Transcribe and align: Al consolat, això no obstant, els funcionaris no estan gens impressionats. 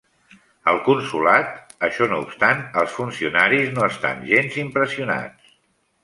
Al 0.69 0.79
consolat, 0.85 1.51
això 1.87 2.07
no 2.13 2.17
obstant, 2.23 2.63
els 2.83 2.95
funcionaris 3.01 3.69
no 3.75 3.83
estan 3.89 4.23
gens 4.31 4.57
impressionats. 4.63 5.53